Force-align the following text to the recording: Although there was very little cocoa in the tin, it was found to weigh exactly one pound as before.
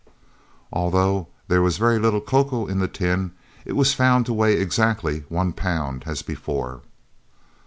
Although 0.73 1.27
there 1.47 1.61
was 1.61 1.77
very 1.77 1.99
little 1.99 2.21
cocoa 2.21 2.65
in 2.65 2.79
the 2.79 2.87
tin, 2.87 3.33
it 3.65 3.73
was 3.73 3.93
found 3.93 4.25
to 4.25 4.33
weigh 4.33 4.59
exactly 4.59 5.25
one 5.29 5.53
pound 5.53 6.05
as 6.07 6.23
before. 6.23 6.81